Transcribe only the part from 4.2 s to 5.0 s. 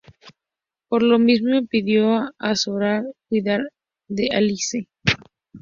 Alice.